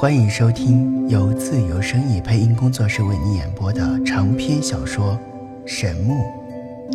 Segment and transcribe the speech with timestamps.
[0.00, 5.18] 欢迎收听由自由声意配音工作室为你演播的长篇小说
[5.66, 6.14] 《神木》，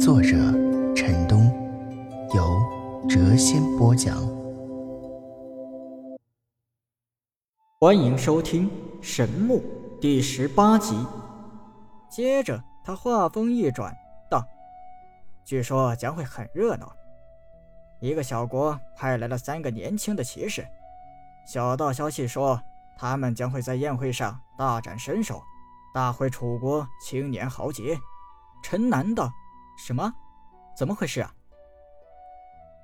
[0.01, 0.29] 作者
[0.95, 1.51] 陈东，
[2.33, 2.41] 由
[3.09, 4.15] 谪仙播讲。
[7.81, 8.69] 欢迎收听
[9.01, 9.57] 《神木》
[9.99, 10.95] 第十八集。
[12.09, 13.93] 接着，他话锋一转，
[14.29, 14.41] 道
[15.43, 16.89] ：“据说将会很热闹。
[17.99, 20.65] 一个小国派来了三个年轻的骑士，
[21.45, 22.57] 小道消息说。”
[22.97, 25.41] 他们将会在宴会上大展身手，
[25.93, 27.99] 大会楚国青年豪杰。
[28.61, 29.29] 陈南道
[29.77, 30.13] ：“什么？
[30.75, 31.33] 怎么回事啊？”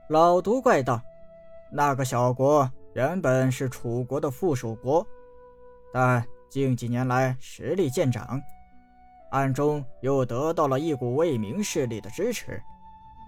[0.09, 1.01] 老毒怪道
[1.71, 5.05] ：“那个小国原本是楚国的附属国，
[5.93, 8.41] 但近几年来实力渐长，
[9.31, 12.61] 暗中又得到了一股未明势力的支持，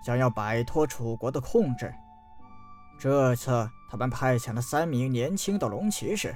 [0.03, 1.94] 想要摆脱楚国的控制。
[3.00, 6.36] 这次他们派遣了三名年轻的龙骑士。”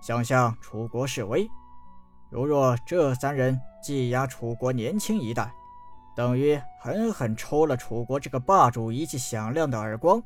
[0.00, 1.48] 想向楚国示威，
[2.30, 5.52] 如若这三人技压楚国年轻一代，
[6.16, 10.22] 等于狠狠抽了楚国这个霸主一记响亮的耳光。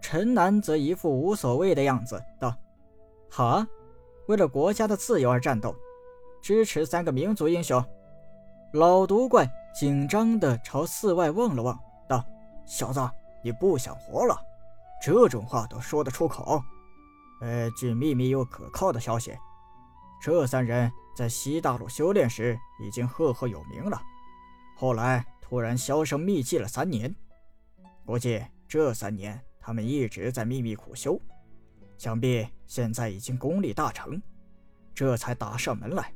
[0.00, 2.54] 陈南则一副无所谓的样子，道
[3.28, 3.66] ：“好啊，
[4.28, 5.74] 为了国家的自由而战斗，
[6.40, 7.84] 支持三个民族英雄。”
[8.74, 11.76] 老毒怪紧张地朝寺外望了望，
[12.08, 12.24] 道
[12.64, 13.00] ：“小子，
[13.42, 14.38] 你不想活了？
[15.02, 16.62] 这种话都说得出口？”
[17.40, 19.36] 呃，据秘密又可靠的消息，
[20.20, 24.02] 这三人在西大陆修炼时已经赫赫有名了，
[24.76, 27.14] 后来突然销声匿迹了三年，
[28.04, 31.20] 估计这三年他们一直在秘密苦修，
[31.96, 34.20] 想必现在已经功力大成，
[34.92, 36.12] 这才打上门来。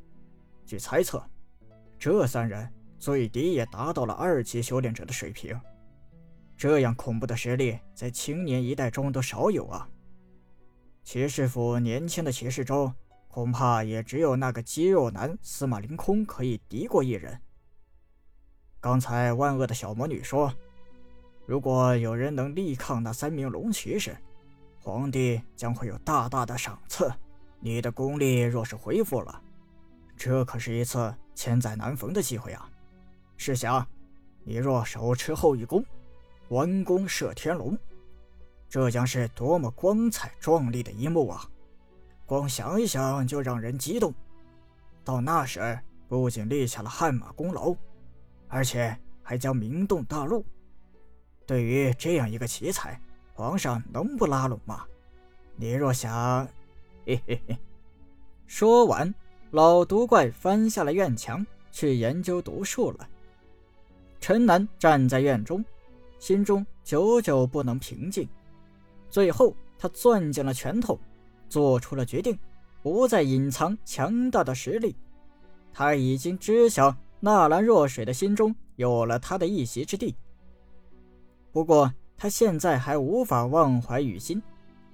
[0.66, 1.24] 据猜测，
[1.98, 5.58] 这三人最低也达到了二级修炼者的水平，
[6.56, 9.88] 这样恐怖的实力在青年一代中都少有啊。
[11.04, 12.94] 骑士府年轻的骑士中，
[13.28, 17.38] 恐怕也只有那个肌肉男司马凌空可以敌过一人。
[18.80, 20.52] 刚才万恶的小魔女说，
[21.44, 24.16] 如果有人能力抗那三名龙骑士，
[24.80, 27.12] 皇帝将会有大大的赏赐。
[27.60, 29.40] 你的功力若是恢复了，
[30.16, 32.68] 这可是一次千载难逢的机会啊！
[33.36, 33.86] 试想，
[34.44, 35.84] 你若手持后羿弓，
[36.48, 37.76] 弯弓射天龙。
[38.72, 41.46] 这将是多么光彩壮丽的一幕啊！
[42.24, 44.14] 光想一想就让人激动。
[45.04, 45.78] 到那时，
[46.08, 47.76] 不仅立下了汗马功劳，
[48.48, 50.42] 而且还将名动大陆。
[51.46, 52.98] 对于这样一个奇才，
[53.34, 54.86] 皇上能不拉拢吗？
[55.54, 56.48] 你若想，
[57.04, 57.58] 嘿嘿嘿。
[58.46, 59.14] 说完，
[59.50, 63.06] 老毒怪翻下了院墙，去研究毒术了。
[64.18, 65.62] 陈南站在院中，
[66.18, 68.26] 心中久久不能平静。
[69.12, 70.98] 最后，他攥紧了拳头，
[71.46, 72.38] 做出了决定，
[72.82, 74.96] 不再隐藏强大的实力。
[75.70, 80.16] 他已经知晓纳兰若水的心中有了他的一席之地。
[81.52, 84.42] 不过，他现在还无法忘怀于心，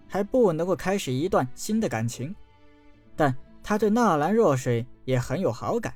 [0.08, 2.34] 还不能够开始一段新的感情。
[3.14, 5.94] 但他对纳兰若水也很有好感，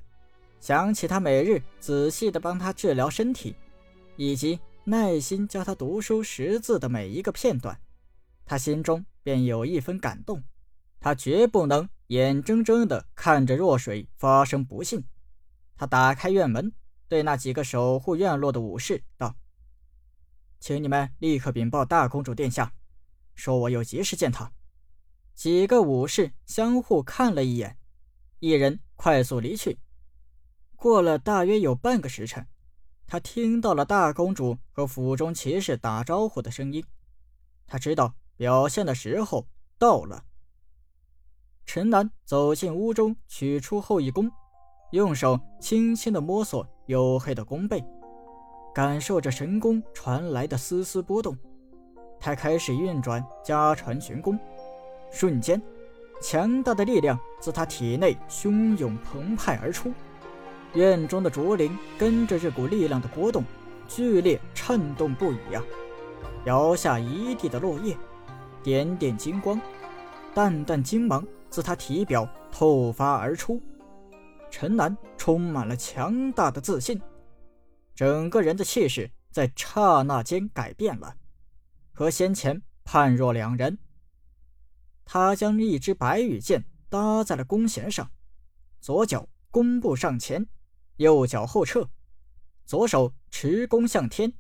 [0.61, 3.57] 想起他每日仔细地帮他治疗身体，
[4.15, 7.77] 以及耐心教他读书识字的每一个片段。
[8.45, 10.43] 他心中便有一分感动，
[11.01, 15.05] 他绝不能眼睁睁地看着若水发生不幸。
[15.77, 16.73] 他打开院门，
[17.09, 19.35] 对那几个守护院落的武士道
[20.61, 22.73] ：“请你们立刻禀报大公主殿下，
[23.35, 24.53] 说我有急事见她。”
[25.35, 27.79] 几个武士相互看了一眼，
[28.39, 29.79] 一人快速离去。
[30.77, 32.47] 过了大约有半个时辰，
[33.07, 36.85] 他听到了大公主和府中骑士打招呼的声音，
[37.67, 38.15] 他知道。
[38.37, 39.47] 表现的时候
[39.79, 40.25] 到了。
[41.65, 44.31] 陈南走进屋中，取出后羿弓，
[44.91, 47.83] 用手轻轻地摸索黝黑的弓背，
[48.75, 51.37] 感受着神弓传来的丝丝波动。
[52.21, 54.39] 他开始运转家传玄功，
[55.11, 55.61] 瞬间，
[56.21, 59.93] 强大的力量自他体内汹涌澎湃而出。
[60.75, 63.45] 院中的竹林跟着这股力量的波动，
[63.89, 65.63] 剧烈颤动不已呀，
[66.45, 67.97] 摇下一地的落叶。
[68.63, 69.61] 点点金光，
[70.35, 73.61] 淡淡金芒自他体表透发而出。
[74.51, 77.01] 陈南充满了强大的自信，
[77.95, 81.17] 整个人的气势在刹那间改变了，
[81.93, 83.79] 和先前判若两人。
[85.05, 88.11] 他将一支白羽箭搭在了弓弦上，
[88.81, 90.47] 左脚弓步上前，
[90.97, 91.89] 右脚后撤，
[92.65, 94.33] 左手持弓向天，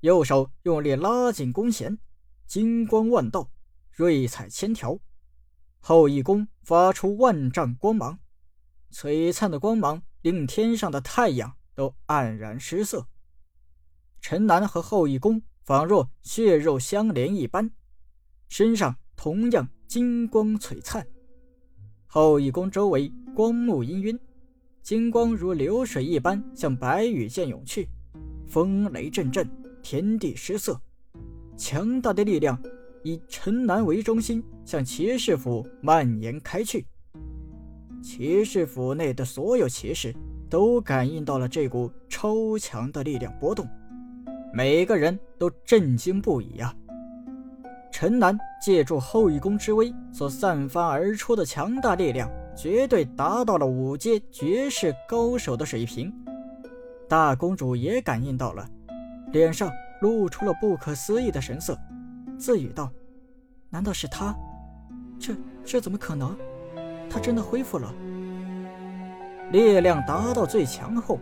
[0.00, 1.98] 右手用力拉紧弓弦，
[2.46, 3.50] 金光万道。
[3.96, 4.98] 瑞彩千条，
[5.78, 8.18] 后羿弓发出万丈光芒，
[8.92, 13.06] 璀璨的光芒令天上的太阳都黯然失色。
[14.20, 17.70] 陈南和后羿弓仿若血肉相连一般，
[18.48, 21.06] 身上同样金光璀璨。
[22.06, 24.18] 后羿弓周围光幕氤氲，
[24.82, 27.88] 金光如流水一般向白羽剑涌去，
[28.48, 29.48] 风雷阵阵，
[29.84, 30.80] 天地失色。
[31.56, 32.60] 强大的力量
[33.04, 36.84] 以陈南为中心向骑士府蔓延开去。
[38.02, 40.12] 骑士府内的所有骑士
[40.50, 43.68] 都感应到了这股超强的力量波动。
[44.52, 46.74] 每个人都震惊不已啊！
[47.92, 56.12] 陈南借助后羿弓之威所散发而出的强大力量，绝对达到了五阶绝世高手的水平。
[57.08, 58.66] 大公主也感应到了，
[59.32, 59.70] 脸上
[60.00, 61.78] 露出了不可思议的神色，
[62.38, 62.90] 自语道
[63.70, 64.34] ：“难道是他？
[65.18, 65.34] 这
[65.64, 66.36] 这怎么可能？
[67.08, 67.94] 他真的恢复了？
[69.52, 71.18] 力量达到最强后。”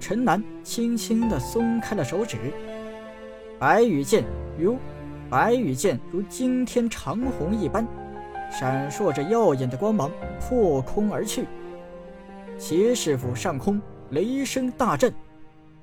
[0.00, 2.36] 陈南轻轻地松开了手指，
[3.56, 4.24] 白羽剑
[4.58, 4.76] 如
[5.30, 7.86] 白羽剑如惊天长虹一般，
[8.50, 10.10] 闪烁着耀眼的光芒，
[10.40, 11.46] 破空而去。
[12.58, 13.80] 邪师府上空
[14.10, 15.14] 雷声大震，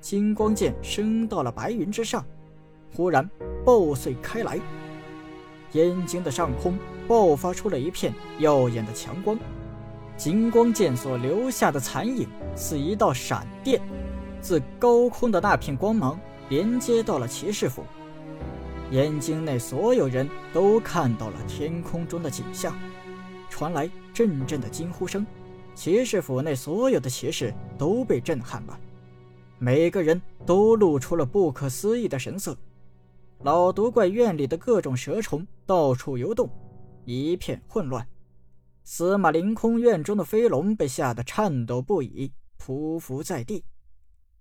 [0.02, 2.22] 金光剑升到了白云之上，
[2.94, 3.26] 忽然
[3.64, 4.58] 爆碎开来，
[5.72, 9.38] 眼睛的上空爆发出了一片耀眼的强光，
[10.16, 13.80] 金光剑所留下的残影似一道闪电。
[14.40, 16.18] 自高空的那片光芒
[16.48, 17.84] 连接到了骑士府，
[18.90, 22.74] 眼睛内所有人都看到了天空中的景象，
[23.50, 25.26] 传来阵阵的惊呼声。
[25.74, 28.78] 骑士府内所有的骑士都被震撼了，
[29.58, 32.56] 每个人都露出了不可思议的神色。
[33.42, 36.50] 老毒怪院里的各种蛇虫到处游动，
[37.06, 38.06] 一片混乱。
[38.84, 43.64] 司马凌空院中的飞龙被吓得颤抖不已，匍匐在地。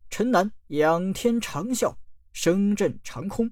[0.10, 1.96] 陈南仰天长啸，
[2.34, 3.50] 声震长空。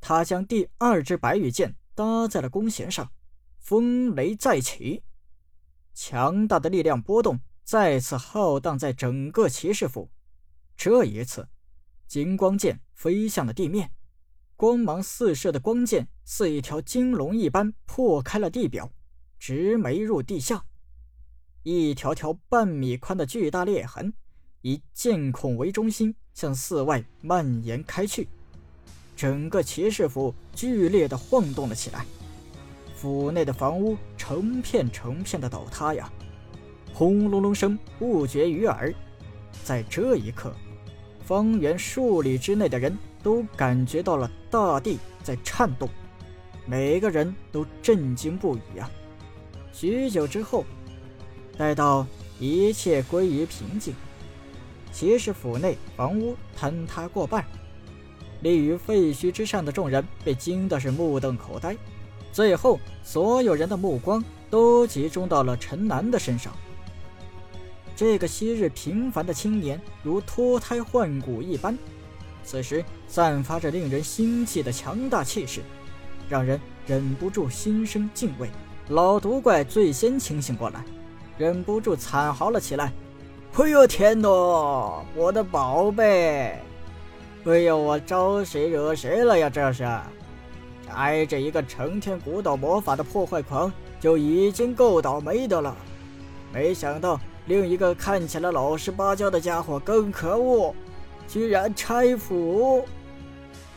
[0.00, 3.10] 他将第二支白羽箭搭在了弓弦上，
[3.58, 5.02] 风雷再起，
[5.94, 10.08] 强大的力量波动再次浩荡在整个骑士府。
[10.76, 11.48] 这一次，
[12.06, 13.90] 金光剑飞向了地面，
[14.58, 18.90] 光芒四射的光剑似一条金龙一般破开了地表，
[19.38, 20.64] 直没入地下。
[21.62, 24.12] 一条条半米宽的巨大裂痕。
[24.62, 28.28] 以剑孔为中心向四外蔓延开去，
[29.14, 32.04] 整个骑士府剧烈的晃动了起来，
[32.96, 36.12] 府内的房屋成片成片的倒塌呀，
[36.92, 38.92] 轰隆隆声不绝于耳。
[39.62, 40.52] 在这一刻，
[41.24, 45.88] 方圆数里之内的人都感觉到了大地在颤动，
[46.66, 48.90] 每个人都震惊不已啊。
[49.72, 50.64] 许久之后，
[51.56, 52.06] 待到
[52.40, 53.94] 一切归于平静。
[54.90, 57.44] 骑士府内房屋坍塌过半，
[58.40, 61.76] 立于废墟之上的众人被惊的是目瞪口呆。
[62.32, 66.52] 最后，所有人的目光都集中到了陈南的身上。
[67.94, 71.76] 这个昔日平凡的青年如脱胎换骨一般，
[72.50, 75.60] 此时散发着令人心悸的强大气势，
[76.30, 78.48] 让人忍不住心生敬畏。
[78.88, 80.82] 老毒怪最先清醒过来，
[81.36, 82.90] 忍不住惨嚎了起来。
[83.52, 84.28] 哎呦天哪！
[85.14, 86.58] 我的宝贝！
[87.44, 89.50] 哎呦，我招谁惹谁了呀？
[89.50, 89.86] 这是，
[90.94, 95.76] 挨着一个成天鼓捣魔法的破坏狂就已经够倒霉的了，
[96.50, 100.74] 没想到另一个看起来老实巴交的家伙更可恶，
[101.28, 102.84] 居然拆府！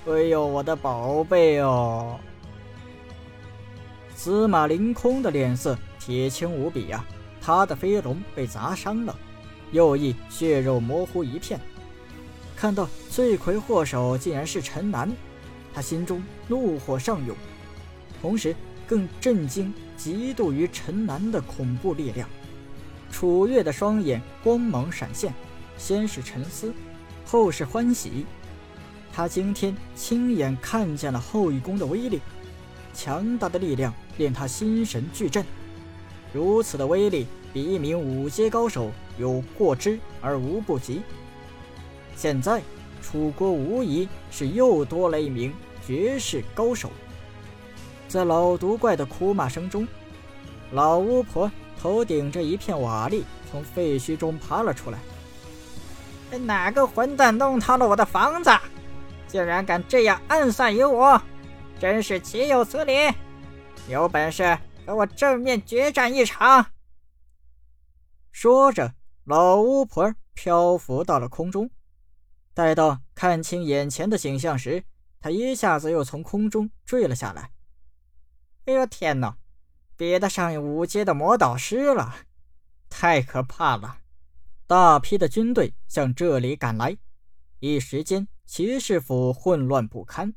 [0.08, 2.18] 哎呦，我的宝贝哦！
[4.16, 7.04] 司马凌空的脸色铁青无比呀，
[7.42, 9.16] 他的飞龙被砸伤了。
[9.72, 11.60] 右翼血肉模糊一片，
[12.56, 15.12] 看到罪魁祸首竟然是陈南，
[15.74, 17.36] 他心中怒火上涌，
[18.22, 18.56] 同时
[18.88, 22.28] 更震惊、嫉妒于陈南的恐怖力量。
[23.12, 25.34] 楚月的双眼光芒闪现，
[25.78, 26.74] 先是沉思，
[27.32, 28.26] 后世欢喜。
[29.14, 32.20] 他今天亲眼看见了后羿弓的威力，
[32.94, 35.46] 强大的力量令他心神俱震。
[36.34, 38.92] 如此的威力，比一名五阶高手。
[39.18, 41.04] 有过之而无不及。
[42.18, 42.62] 现在，
[43.02, 45.54] 楚国无疑是又多了一名
[45.86, 46.92] 绝世高手。
[48.10, 49.88] 在老毒怪的哭骂声中，
[50.72, 55.00] 老巫婆头顶着一片瓦砾，从废墟中爬了出来。
[56.38, 58.50] 哪个混蛋弄塌了我的房子？
[59.28, 61.22] 竟然敢这样暗算于我，
[61.80, 62.94] 真是岂有此理！
[63.88, 66.66] 有本事和我正面决战一场。
[68.32, 71.70] 说着，老巫婆漂浮到了空中。
[72.54, 74.84] 待到看清眼前的景象时，
[75.22, 77.52] 她一下子又从空中坠了下来。
[78.66, 79.38] 哎呦天哪，
[79.96, 82.16] 比得上五阶的魔导师了，
[82.90, 84.01] 太可怕了！
[84.72, 86.96] 大批的军队向这里赶来，
[87.60, 90.34] 一时间骑士府混乱不堪。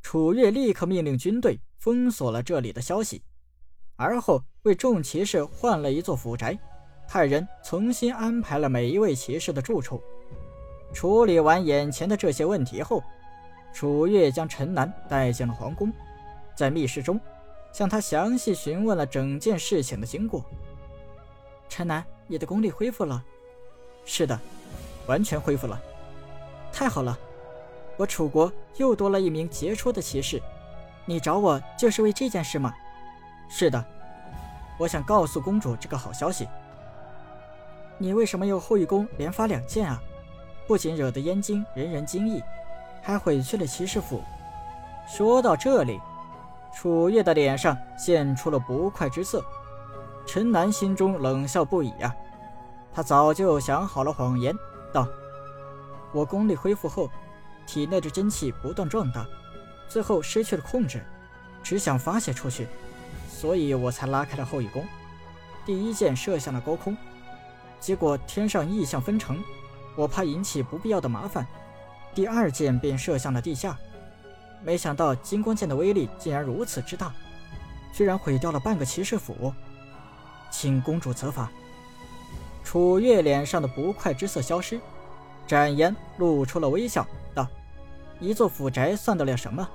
[0.00, 3.22] 楚月立刻命令军队封锁了这里的消息，
[3.96, 6.58] 而后为众骑士换了一座府宅。
[7.06, 10.02] 派人重新安排了每一位骑士的住处。
[10.94, 13.04] 处理完眼前的这些问题后，
[13.74, 15.92] 楚月将陈南带进了皇宫，
[16.56, 17.20] 在密室中，
[17.74, 20.42] 向他详细询问了整件事情的经过。
[21.68, 23.22] 陈南，你的功力恢复了？
[24.04, 24.38] 是的，
[25.06, 25.80] 完全恢复了。
[26.72, 27.18] 太好了，
[27.96, 30.42] 我楚国又多了一名杰出的骑士。
[31.06, 32.74] 你找我就是为这件事吗？
[33.48, 33.84] 是的，
[34.78, 36.48] 我想告诉公主这个好消息。
[37.98, 40.02] 你为什么又后羿弓连发两箭啊？
[40.66, 42.42] 不仅惹得燕京人人惊异，
[43.02, 44.22] 还毁去了骑士府。
[45.06, 46.00] 说到这里，
[46.74, 49.44] 楚月的脸上现出了不快之色。
[50.26, 52.16] 陈南心中冷笑不已啊，
[52.94, 54.56] 他早就想好了谎言，
[54.92, 55.08] 道
[56.14, 57.10] ：“我功力恢复后，
[57.66, 59.26] 体内的真气不断壮大，
[59.88, 61.04] 最后失去了控制，
[61.60, 62.68] 只想发泄出去，
[63.28, 64.86] 所以我才拉开了后羿弓，
[65.66, 66.96] 第一箭射向了高空。”
[67.80, 69.42] 结果天上异象纷呈，
[69.96, 71.44] 我怕引起不必要的麻烦，
[72.14, 73.76] 第二箭便射向了地下。
[74.62, 77.12] 没想到金光剑的威力竟然如此之大，
[77.92, 79.52] 居然毁掉了半个骑士府，
[80.50, 81.50] 请公主责罚。
[82.74, 84.80] 楚月脸上的不快之色消失，
[85.46, 87.48] 展颜露出了微笑，道
[88.18, 89.70] ：“一座府宅算得了什么？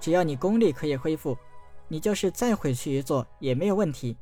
[0.00, 1.38] 只要你功力可以恢复，
[1.86, 4.16] 你就是再毁去一座也没有问题。”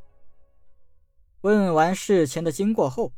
[1.41, 3.15] 问完事情的经过后，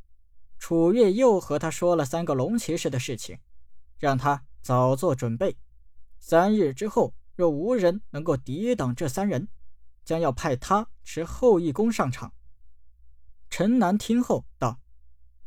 [0.61, 3.41] 楚月又和他说了三个龙骑士的事情，
[3.99, 5.57] 让他早做准备。
[6.21, 9.49] 三日之后，若无人能够抵挡这三人，
[10.05, 12.33] 将要派他持后羿弓上场。
[13.51, 14.79] 陈南听后道：“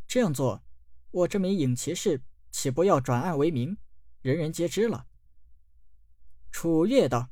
[0.07, 0.63] 这样做，
[1.11, 2.21] 我这名影骑士
[2.51, 3.77] 岂不要转暗为明，
[4.21, 5.05] 人人皆知了？”
[6.49, 7.29] 楚月道：“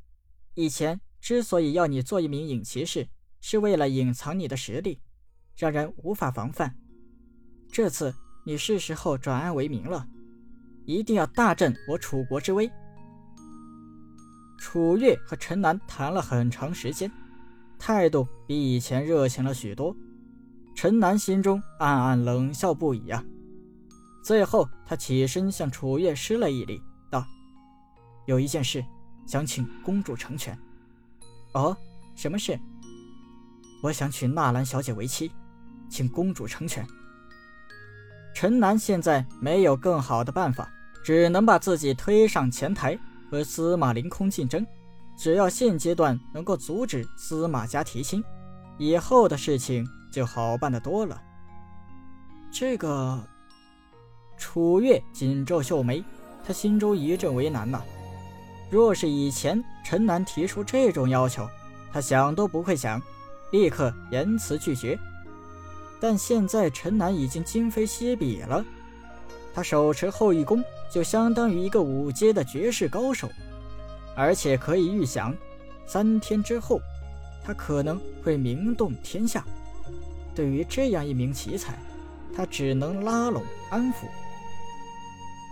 [0.55, 3.07] 以前之所以要你做一名影骑士，
[3.39, 5.01] 是为了隐藏你的实力。”
[5.57, 6.77] 让人无法防范。
[7.71, 8.13] 这次
[8.45, 10.05] 你是时候转暗为明了，
[10.85, 12.69] 一定要大振我楚国之威。
[14.59, 17.09] 楚月和陈南谈了很长时间，
[17.79, 19.95] 态度比以前热情了许多。
[20.75, 23.23] 陈南心中暗暗冷笑不已啊。
[24.23, 27.25] 最后，他起身向楚月施了一礼，道
[28.27, 28.83] ：“有一件事，
[29.25, 30.57] 想请公主成全。
[31.53, 31.75] ”“哦，
[32.13, 32.59] 什么事
[33.81, 35.31] ？”“我想娶纳兰小姐为妻。”
[35.87, 36.85] 请公主成全。
[38.33, 40.67] 陈南现在没有更好的办法，
[41.03, 44.65] 只能把自己推上前台和司马凌空竞争。
[45.15, 48.21] 只要现阶段能够阻止司马家提亲，
[48.79, 51.21] 以后的事情就好办得多了。
[52.49, 53.21] 这个，
[54.37, 56.01] 楚月紧皱秀眉，
[56.47, 57.81] 他心中一阵为难呐。
[58.71, 61.45] 若是以前陈南提出这种要求，
[61.91, 63.01] 他想都不会想，
[63.51, 64.97] 立刻言辞拒绝。
[65.99, 68.63] 但现在陈南已经今非昔比了，
[69.53, 73.29] 他手持后羿弓，就相当于一个五阶的绝世高手，
[74.15, 75.35] 而且可以预想，
[75.85, 76.79] 三天之后，
[77.43, 79.45] 他可能会名动天下。
[80.35, 81.73] 对于这样一名奇才，
[82.35, 84.07] 他只能拉拢安抚。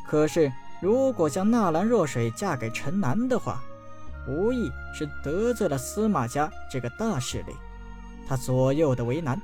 [0.06, 3.64] 可是，如果将纳兰若水嫁给陈南的话，
[4.28, 7.54] 无疑是得罪了司马家这个大势力，
[8.28, 9.42] 他左右的为难。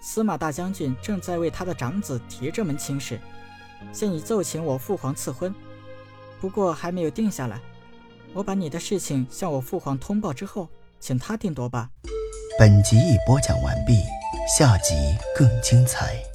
[0.00, 3.18] 司马大将军正在为他的长子提这门亲事，
[3.92, 5.54] 现已奏请我父皇赐婚，
[6.40, 7.58] 不过还没有定下来。
[8.34, 10.68] 我把你的事情向我父皇通报之后，
[11.00, 11.88] 请他定夺吧。
[12.58, 13.94] 本集已播讲完毕，
[14.46, 14.94] 下集
[15.34, 16.33] 更精彩。